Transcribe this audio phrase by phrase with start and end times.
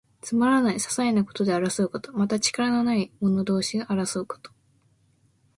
[0.21, 2.11] つまらない、ささいなことで争うこと。
[2.13, 4.51] また、力のない者同士が争うこと。